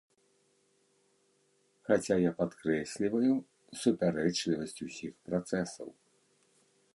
[1.89, 3.33] Хаця я падкрэсліваю
[3.83, 5.89] супярэчлівасць усіх працэсаў.